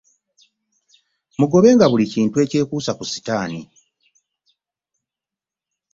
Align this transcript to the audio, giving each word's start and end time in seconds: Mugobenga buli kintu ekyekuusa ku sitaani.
Mugobenga 1.39 1.85
buli 1.91 2.05
kintu 2.13 2.35
ekyekuusa 2.43 2.91
ku 2.97 3.03
sitaani. 3.11 3.61